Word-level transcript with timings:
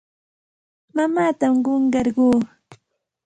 Mamaatam 0.95 1.53
qunqarquu. 1.65 2.27